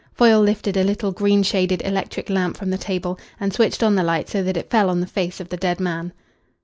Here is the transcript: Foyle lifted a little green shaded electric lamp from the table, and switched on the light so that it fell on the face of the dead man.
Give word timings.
Foyle 0.15 0.41
lifted 0.41 0.77
a 0.77 0.83
little 0.83 1.11
green 1.11 1.43
shaded 1.43 1.79
electric 1.85 2.27
lamp 2.27 2.57
from 2.57 2.71
the 2.71 2.77
table, 2.79 3.19
and 3.39 3.53
switched 3.53 3.83
on 3.83 3.93
the 3.93 4.01
light 4.03 4.27
so 4.27 4.41
that 4.41 4.57
it 4.57 4.71
fell 4.71 4.89
on 4.89 4.99
the 4.99 5.05
face 5.05 5.39
of 5.39 5.49
the 5.49 5.57
dead 5.57 5.79
man. 5.79 6.11